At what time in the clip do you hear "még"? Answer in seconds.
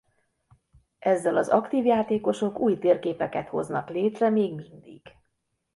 4.29-4.55